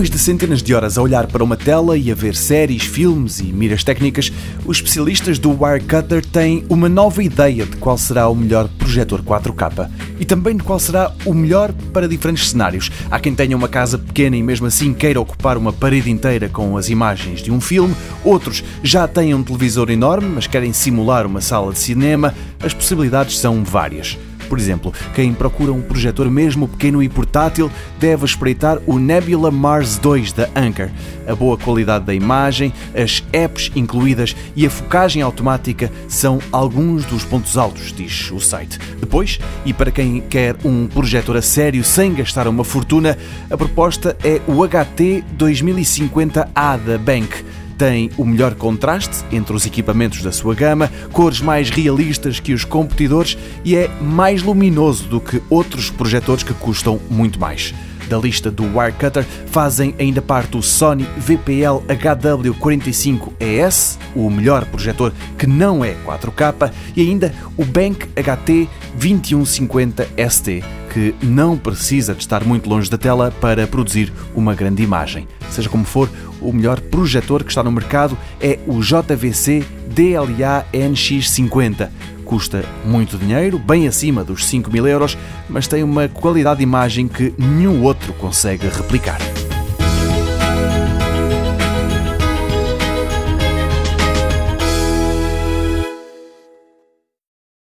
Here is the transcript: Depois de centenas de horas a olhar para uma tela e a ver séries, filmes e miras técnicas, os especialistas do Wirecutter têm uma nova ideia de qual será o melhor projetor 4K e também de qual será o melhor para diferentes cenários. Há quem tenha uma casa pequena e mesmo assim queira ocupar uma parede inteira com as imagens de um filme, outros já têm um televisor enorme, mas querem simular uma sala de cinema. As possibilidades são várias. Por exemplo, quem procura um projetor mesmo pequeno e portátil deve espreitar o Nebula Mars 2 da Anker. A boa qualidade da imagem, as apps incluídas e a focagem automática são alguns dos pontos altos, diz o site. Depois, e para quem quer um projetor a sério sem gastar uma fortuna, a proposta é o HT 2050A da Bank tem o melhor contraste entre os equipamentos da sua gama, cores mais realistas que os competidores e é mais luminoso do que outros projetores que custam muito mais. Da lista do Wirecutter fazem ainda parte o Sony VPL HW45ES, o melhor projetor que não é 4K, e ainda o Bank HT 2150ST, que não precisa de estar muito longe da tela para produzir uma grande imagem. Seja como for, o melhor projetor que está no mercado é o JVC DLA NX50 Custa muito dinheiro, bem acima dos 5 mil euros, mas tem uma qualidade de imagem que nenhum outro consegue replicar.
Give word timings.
Depois 0.00 0.08
de 0.08 0.18
centenas 0.18 0.62
de 0.62 0.74
horas 0.74 0.96
a 0.96 1.02
olhar 1.02 1.26
para 1.26 1.44
uma 1.44 1.58
tela 1.58 1.94
e 1.94 2.10
a 2.10 2.14
ver 2.14 2.34
séries, 2.34 2.84
filmes 2.84 3.38
e 3.38 3.52
miras 3.52 3.84
técnicas, 3.84 4.32
os 4.64 4.78
especialistas 4.78 5.38
do 5.38 5.50
Wirecutter 5.50 6.24
têm 6.24 6.64
uma 6.70 6.88
nova 6.88 7.22
ideia 7.22 7.66
de 7.66 7.76
qual 7.76 7.98
será 7.98 8.26
o 8.26 8.34
melhor 8.34 8.66
projetor 8.78 9.20
4K 9.20 9.90
e 10.18 10.24
também 10.24 10.56
de 10.56 10.62
qual 10.62 10.78
será 10.78 11.12
o 11.26 11.34
melhor 11.34 11.70
para 11.92 12.08
diferentes 12.08 12.48
cenários. 12.48 12.90
Há 13.10 13.20
quem 13.20 13.34
tenha 13.34 13.54
uma 13.54 13.68
casa 13.68 13.98
pequena 13.98 14.38
e 14.38 14.42
mesmo 14.42 14.66
assim 14.66 14.94
queira 14.94 15.20
ocupar 15.20 15.58
uma 15.58 15.70
parede 15.70 16.10
inteira 16.10 16.48
com 16.48 16.78
as 16.78 16.88
imagens 16.88 17.42
de 17.42 17.52
um 17.52 17.60
filme, 17.60 17.94
outros 18.24 18.64
já 18.82 19.06
têm 19.06 19.34
um 19.34 19.42
televisor 19.42 19.90
enorme, 19.90 20.30
mas 20.34 20.46
querem 20.46 20.72
simular 20.72 21.26
uma 21.26 21.42
sala 21.42 21.74
de 21.74 21.78
cinema. 21.78 22.34
As 22.58 22.72
possibilidades 22.72 23.38
são 23.38 23.62
várias. 23.62 24.16
Por 24.50 24.58
exemplo, 24.58 24.92
quem 25.14 25.32
procura 25.32 25.72
um 25.72 25.80
projetor 25.80 26.28
mesmo 26.28 26.66
pequeno 26.66 27.00
e 27.00 27.08
portátil 27.08 27.70
deve 28.00 28.24
espreitar 28.24 28.78
o 28.84 28.98
Nebula 28.98 29.48
Mars 29.48 29.96
2 29.96 30.32
da 30.32 30.48
Anker. 30.56 30.90
A 31.24 31.36
boa 31.36 31.56
qualidade 31.56 32.04
da 32.04 32.12
imagem, 32.12 32.72
as 32.92 33.22
apps 33.32 33.70
incluídas 33.76 34.34
e 34.56 34.66
a 34.66 34.70
focagem 34.70 35.22
automática 35.22 35.92
são 36.08 36.40
alguns 36.50 37.04
dos 37.04 37.24
pontos 37.24 37.56
altos, 37.56 37.92
diz 37.92 38.32
o 38.32 38.40
site. 38.40 38.76
Depois, 38.98 39.38
e 39.64 39.72
para 39.72 39.92
quem 39.92 40.20
quer 40.20 40.56
um 40.64 40.88
projetor 40.88 41.36
a 41.36 41.42
sério 41.42 41.84
sem 41.84 42.12
gastar 42.12 42.48
uma 42.48 42.64
fortuna, 42.64 43.16
a 43.48 43.56
proposta 43.56 44.16
é 44.24 44.40
o 44.48 44.66
HT 44.66 45.22
2050A 45.38 46.76
da 46.76 46.98
Bank 46.98 47.44
tem 47.80 48.10
o 48.18 48.26
melhor 48.26 48.54
contraste 48.56 49.24
entre 49.32 49.56
os 49.56 49.64
equipamentos 49.64 50.20
da 50.20 50.30
sua 50.30 50.54
gama, 50.54 50.92
cores 51.14 51.40
mais 51.40 51.70
realistas 51.70 52.38
que 52.38 52.52
os 52.52 52.62
competidores 52.62 53.38
e 53.64 53.74
é 53.74 53.88
mais 54.02 54.42
luminoso 54.42 55.08
do 55.08 55.18
que 55.18 55.40
outros 55.48 55.88
projetores 55.88 56.42
que 56.42 56.52
custam 56.52 57.00
muito 57.08 57.40
mais. 57.40 57.72
Da 58.06 58.18
lista 58.18 58.50
do 58.50 58.64
Wirecutter 58.64 59.24
fazem 59.46 59.94
ainda 59.98 60.20
parte 60.20 60.58
o 60.58 60.62
Sony 60.62 61.06
VPL 61.16 61.82
HW45ES, 61.88 63.96
o 64.14 64.28
melhor 64.28 64.66
projetor 64.66 65.14
que 65.38 65.46
não 65.46 65.82
é 65.82 65.96
4K, 66.04 66.70
e 66.94 67.00
ainda 67.00 67.32
o 67.56 67.64
Bank 67.64 68.06
HT 68.14 68.68
2150ST, 68.98 70.62
que 70.92 71.14
não 71.22 71.56
precisa 71.56 72.14
de 72.14 72.20
estar 72.20 72.44
muito 72.44 72.68
longe 72.68 72.90
da 72.90 72.98
tela 72.98 73.32
para 73.40 73.66
produzir 73.66 74.12
uma 74.34 74.54
grande 74.54 74.82
imagem. 74.82 75.26
Seja 75.50 75.68
como 75.68 75.84
for, 75.84 76.10
o 76.40 76.52
melhor 76.52 76.80
projetor 76.80 77.44
que 77.44 77.50
está 77.50 77.62
no 77.62 77.72
mercado 77.72 78.16
é 78.40 78.58
o 78.66 78.80
JVC 78.80 79.64
DLA 79.88 80.66
NX50 80.72 81.88
Custa 82.30 82.64
muito 82.84 83.18
dinheiro, 83.18 83.58
bem 83.58 83.88
acima 83.88 84.22
dos 84.22 84.46
5 84.46 84.70
mil 84.70 84.86
euros, 84.86 85.18
mas 85.48 85.66
tem 85.66 85.82
uma 85.82 86.06
qualidade 86.06 86.58
de 86.58 86.62
imagem 86.62 87.08
que 87.08 87.34
nenhum 87.36 87.82
outro 87.82 88.12
consegue 88.12 88.68
replicar. 88.68 89.18